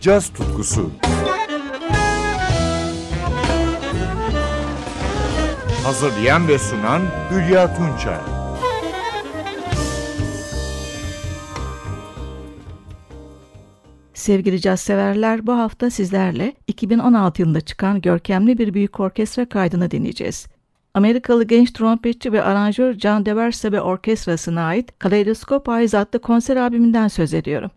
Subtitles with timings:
[0.00, 0.90] caz tutkusu.
[5.84, 8.18] Hazırlayan ve sunan Hülya Tunçay.
[14.14, 20.46] Sevgili caz severler, bu hafta sizlerle 2016 yılında çıkan görkemli bir büyük orkestra kaydını dinleyeceğiz.
[20.94, 27.08] Amerikalı genç trompetçi ve aranjör John DeVersa ve orkestrasına ait Kaleidoskop Eyes adlı konser albümünden
[27.08, 27.70] söz ediyorum.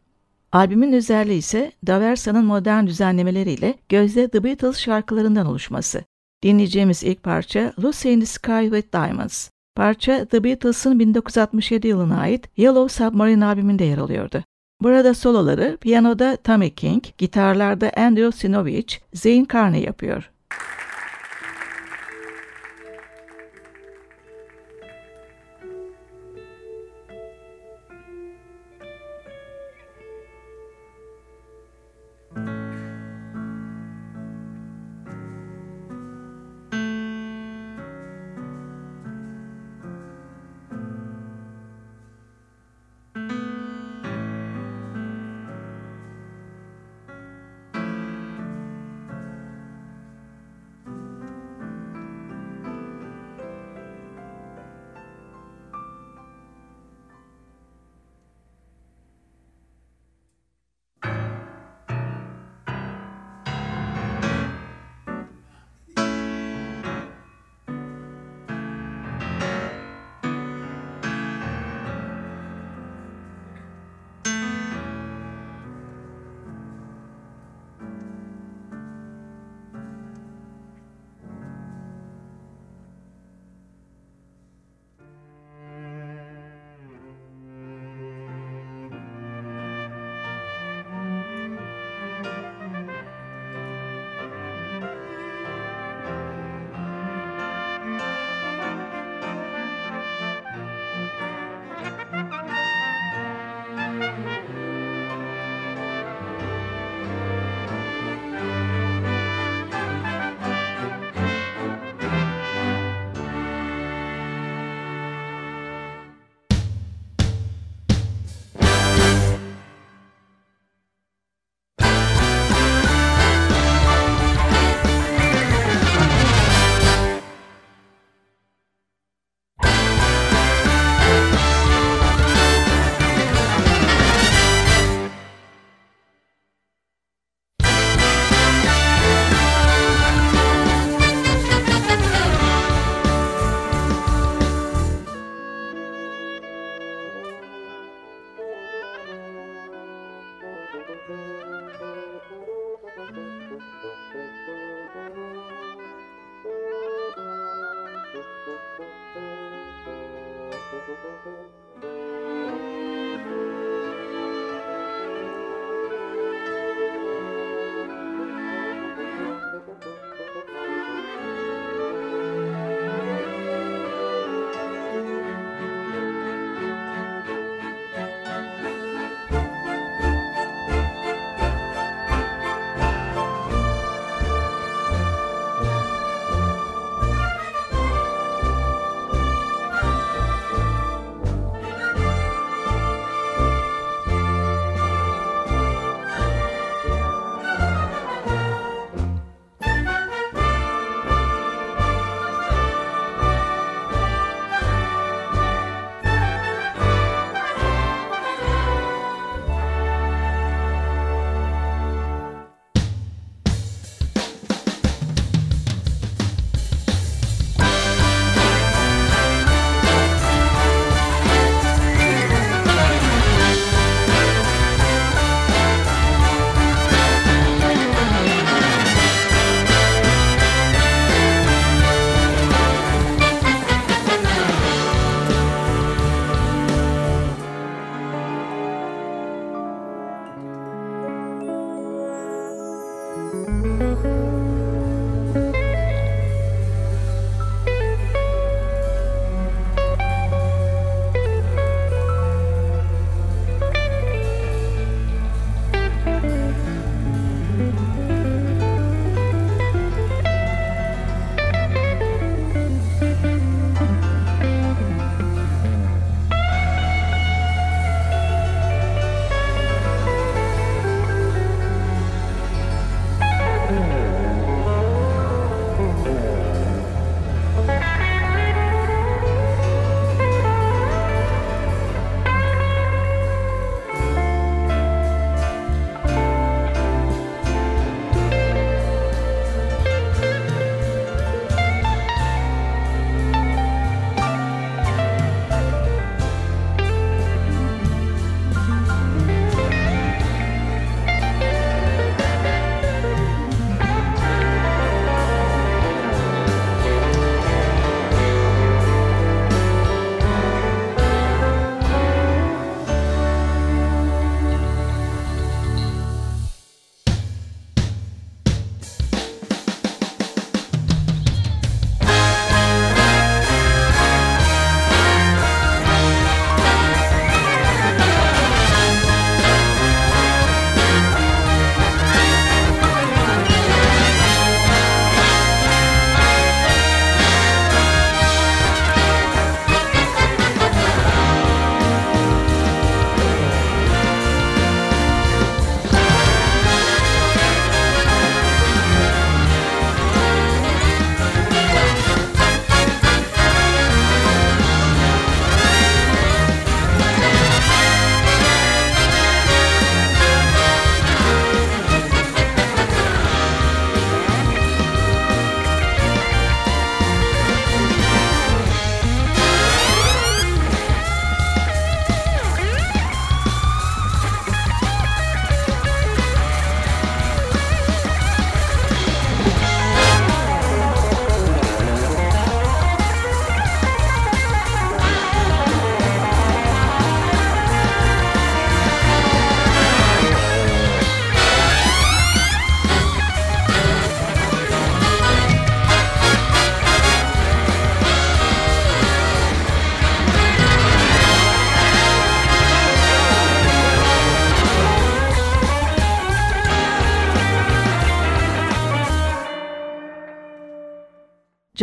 [0.54, 6.04] Albümün özelliği ise Daversa'nın modern düzenlemeleriyle gözde The Beatles şarkılarından oluşması.
[6.44, 9.50] Dinleyeceğimiz ilk parça Lucy in the Sky with Diamonds.
[9.76, 14.44] Parça The Beatles'ın 1967 yılına ait Yellow Submarine albümünde yer alıyordu.
[14.82, 20.32] Burada soloları piyanoda Tommy King, gitarlarda Andrew Sinovich, Zane Carney yapıyor.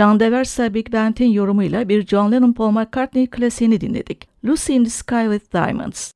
[0.01, 4.29] John Deversa Big Band'in yorumuyla bir John Lennon Paul McCartney klasiğini dinledik.
[4.45, 6.13] Lucy in the Sky with Diamonds.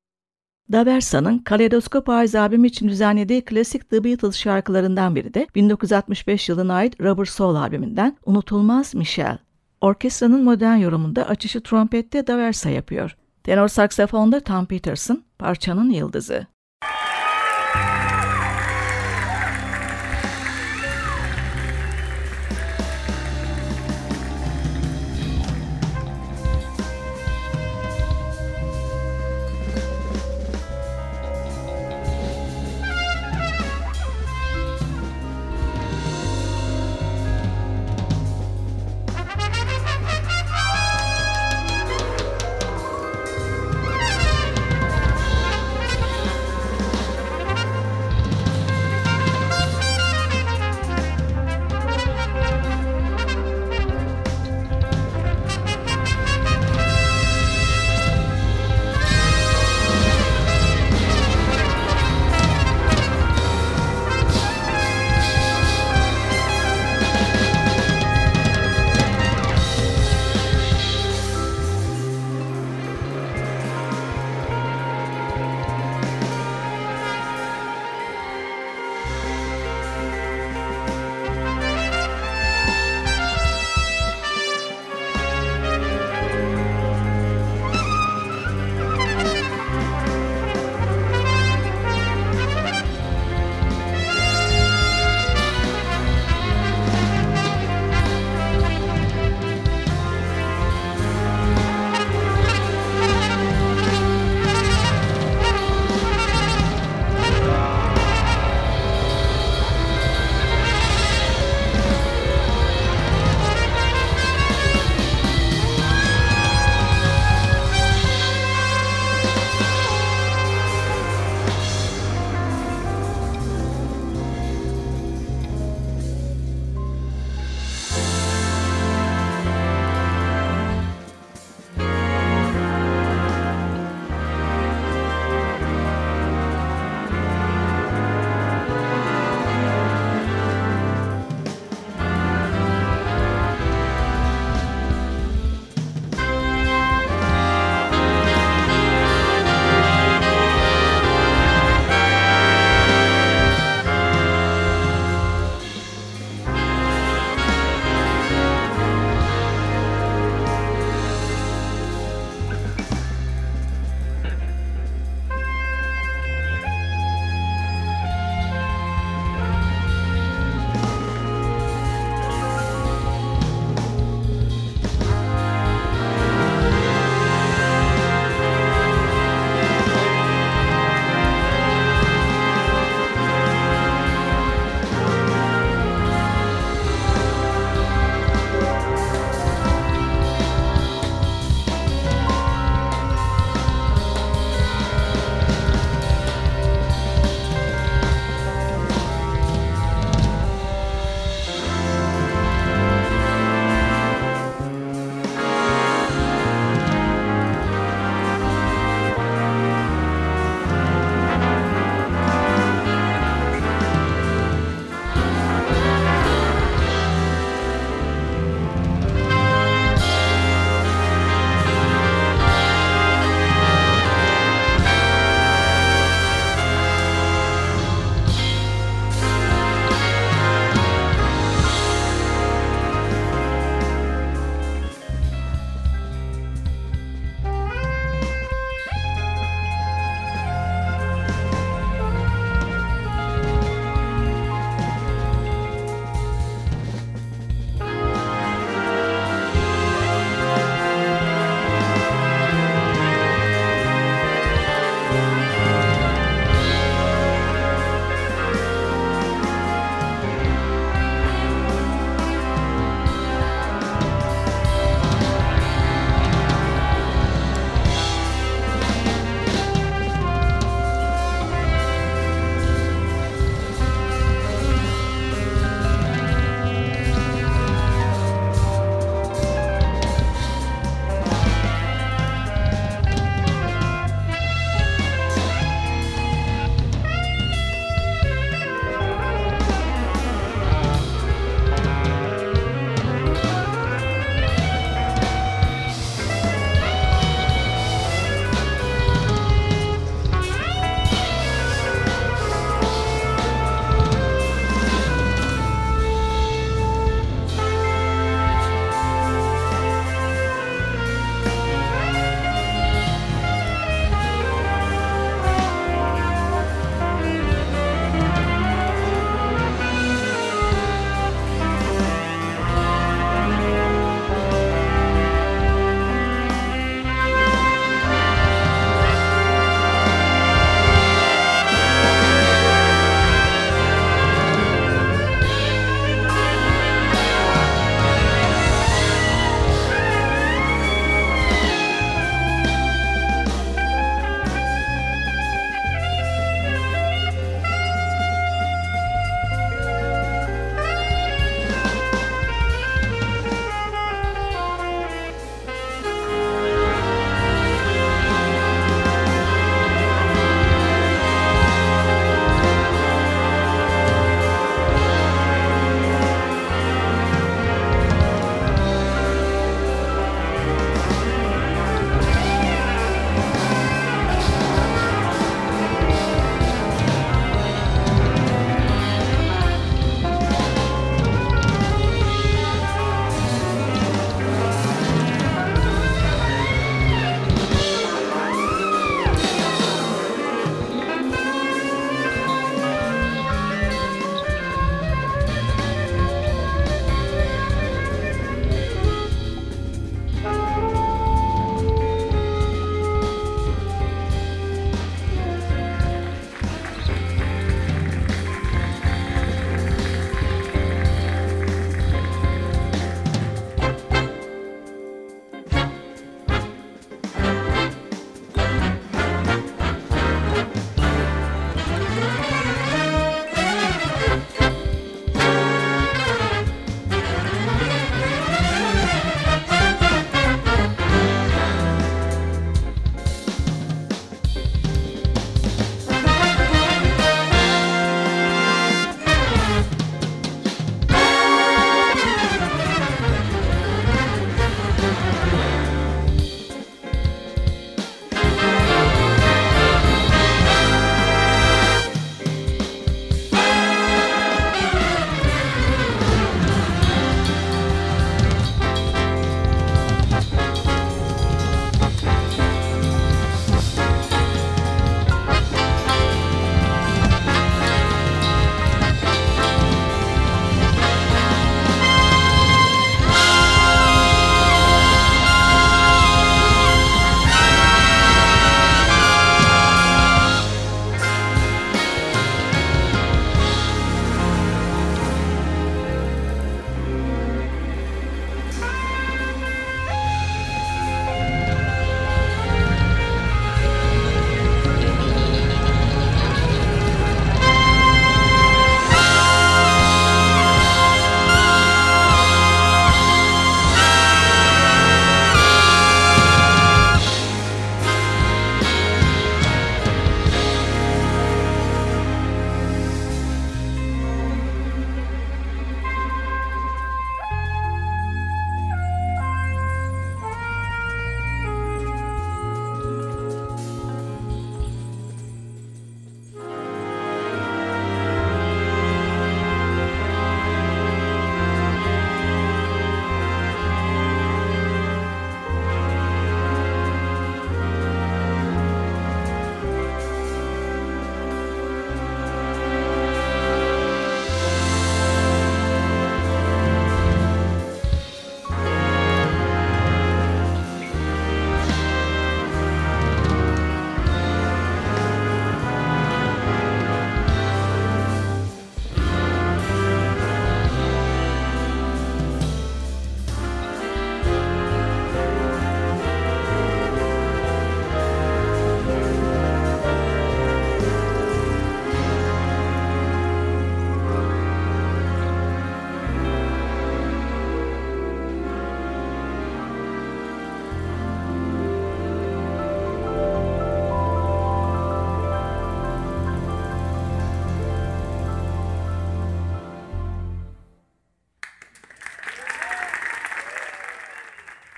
[0.73, 7.01] Daversa'nın Kaleidoskop Eyes albümü için düzenlediği klasik The Beatles şarkılarından biri de 1965 yılına ait
[7.01, 9.39] Rubber Soul albümünden Unutulmaz Michelle.
[9.81, 13.17] Orkestranın modern yorumunda açışı trompette Daversa yapıyor.
[13.43, 16.47] Tenor saksafonda Tom Peterson, parçanın yıldızı.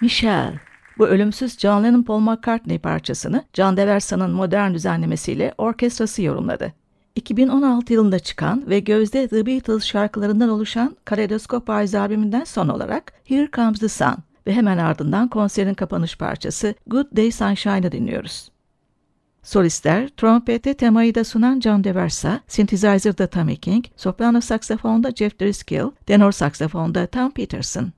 [0.07, 0.61] Michelle.
[0.99, 6.73] Bu ölümsüz John Lennon Paul McCartney parçasını Can Deversa'nın modern düzenlemesiyle orkestrası yorumladı.
[7.15, 13.49] 2016 yılında çıkan ve gözde The Beatles şarkılarından oluşan Kaleidoskop Eyes albümünden son olarak Here
[13.53, 14.17] Comes the Sun
[14.47, 18.51] ve hemen ardından konserin kapanış parçası Good Day Sunshine'ı dinliyoruz.
[19.43, 26.33] Solistler, trompette temayı da sunan John DeVersa, synthesizer'da Tommy King, soprano saksafonda Jeff Driscoll, tenor
[26.33, 27.93] saksafonda Tom Peterson.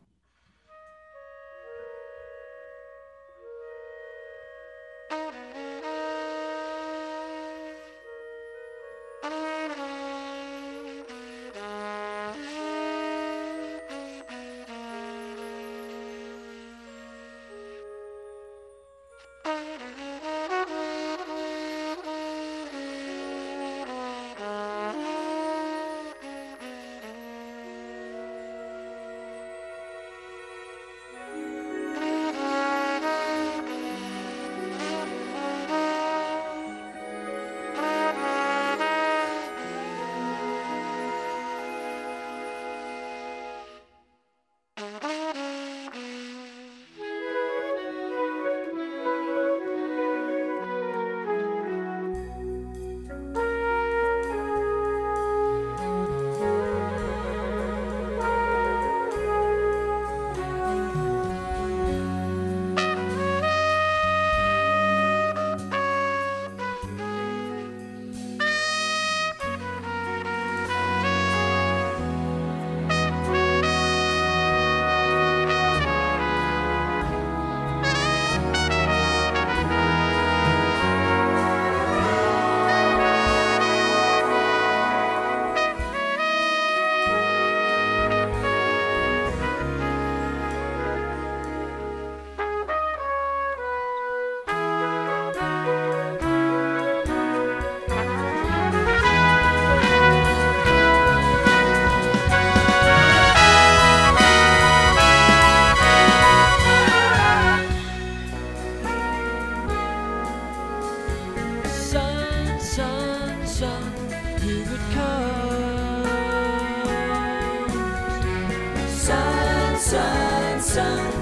[120.78, 121.17] sun.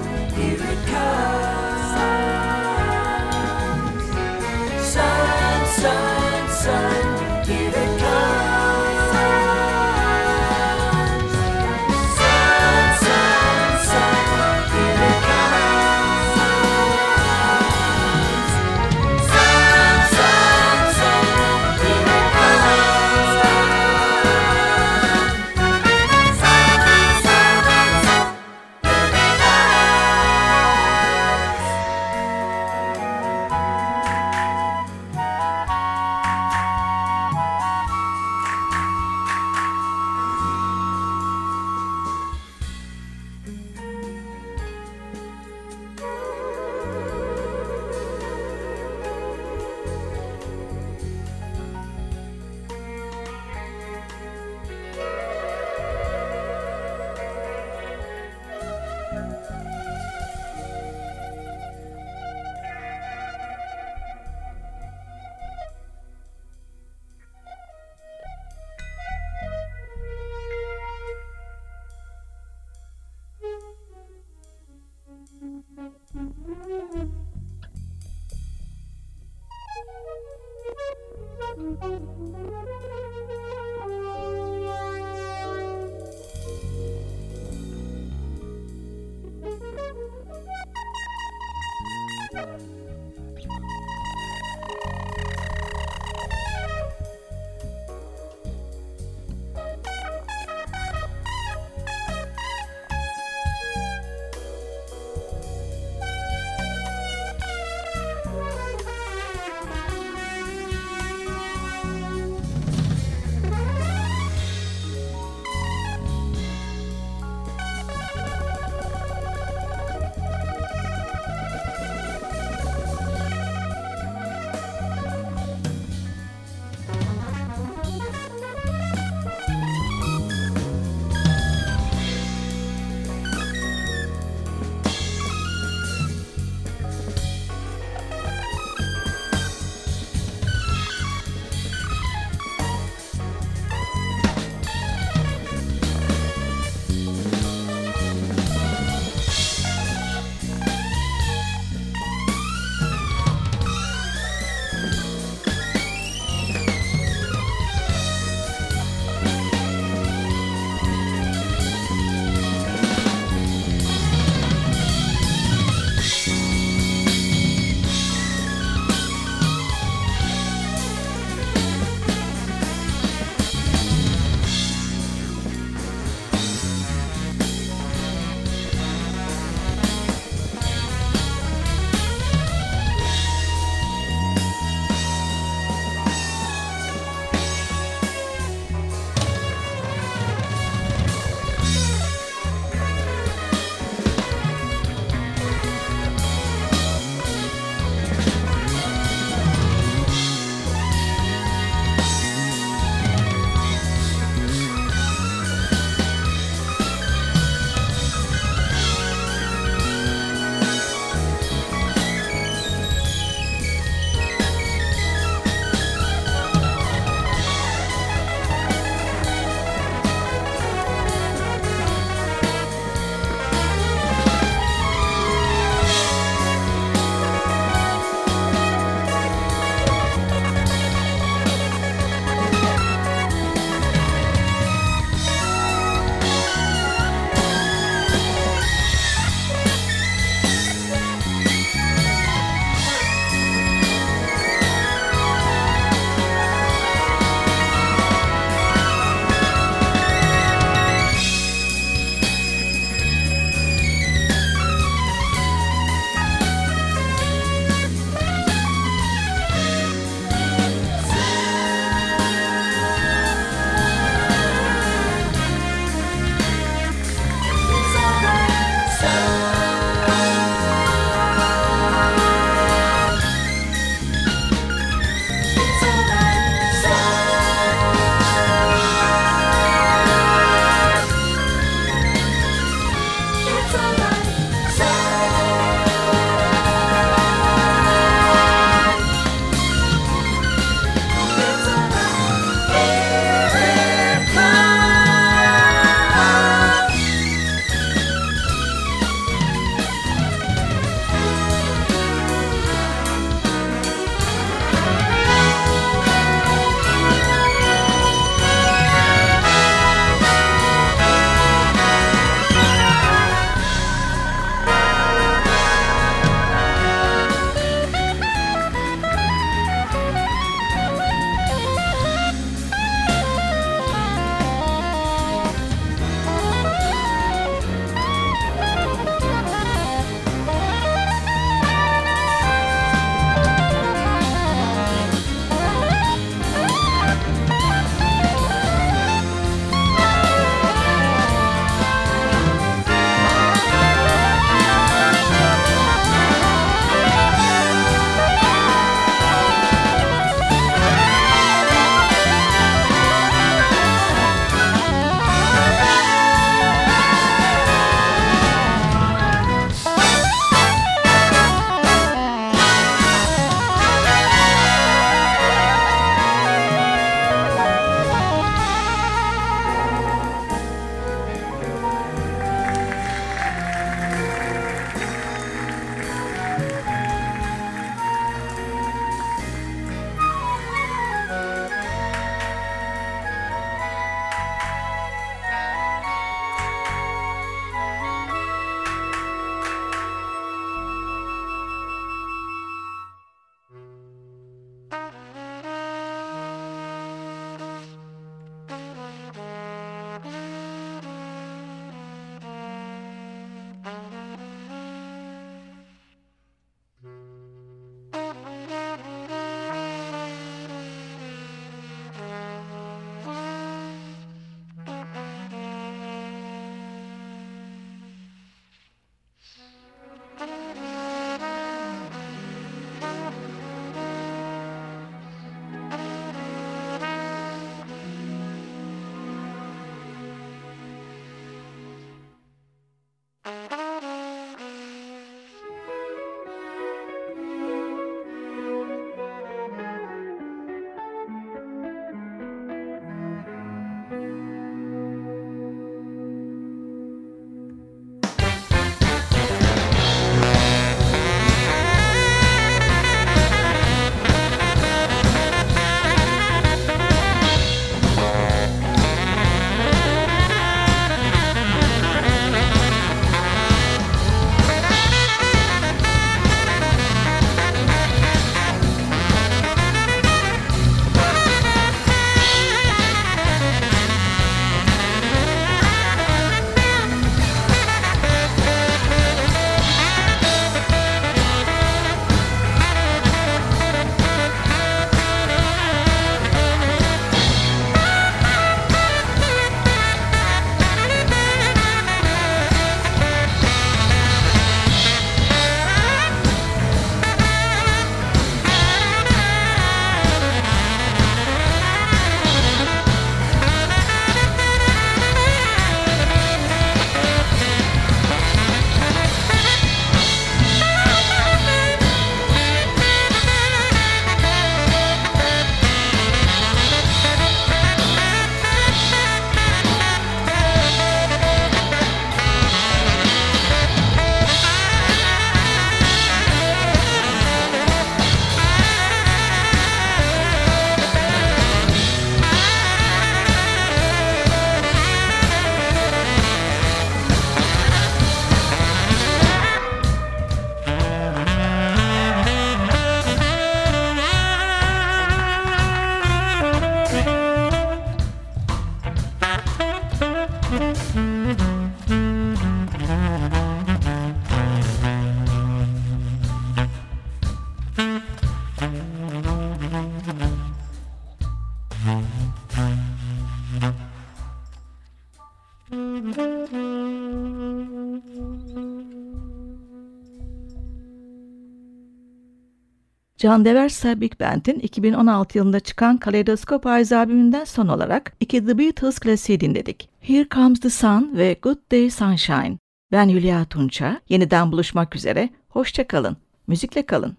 [573.37, 579.19] Can Deversa Big Band'in 2016 yılında çıkan Kaleidoskop Eyes albümünden son olarak iki The Beatles
[579.19, 580.09] klasiği dinledik.
[580.21, 582.77] Here Comes the Sun ve Good Day Sunshine.
[583.11, 584.21] Ben Hülya Tunça.
[584.29, 585.49] Yeniden buluşmak üzere.
[585.69, 586.37] Hoşça kalın.
[586.67, 587.37] Müzikle kalın.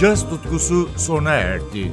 [0.00, 1.92] Caz tutkusu sona erdi.